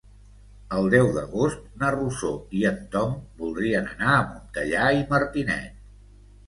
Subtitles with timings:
[0.77, 3.15] El deu d'agost na Rosó i en Tom
[3.45, 5.83] voldrien anar a Montellà i Martinet.